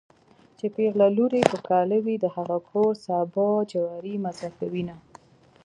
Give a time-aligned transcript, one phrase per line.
[0.57, 4.95] چې پېغله لور يې په کاله وي د هغه کور سابه جواری مزه کوينه